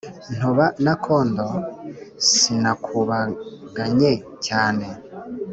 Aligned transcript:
Ntoba 0.35 0.65
n' 0.83 0.85
akondo 0.93 1.45
sinakubaganye 2.29 4.11
cyane 4.47 4.85